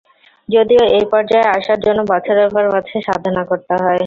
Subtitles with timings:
[0.49, 3.99] যদিও এই পর্যায়ে আসার জন্য বছরের পর বছর সাধনা করতে হয়।